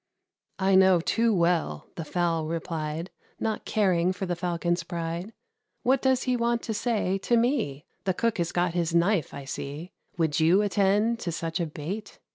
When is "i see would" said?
9.31-10.39